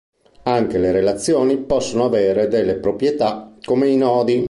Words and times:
Anche 0.45 0.79
le 0.79 0.91
relazioni 0.91 1.59
possono 1.63 2.05
avere 2.05 2.47
delle 2.47 2.77
proprietà 2.79 3.55
come 3.63 3.87
i 3.87 3.97
nodi. 3.97 4.39